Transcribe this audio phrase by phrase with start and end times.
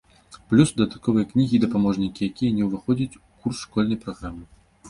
[0.51, 4.43] Плюс дадатковыя кнігі і дапаможнікі, якія не ўваходзяць у курс школьнай праграмы.